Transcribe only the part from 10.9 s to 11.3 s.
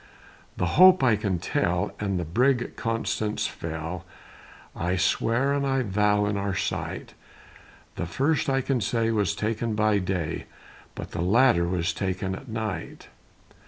But the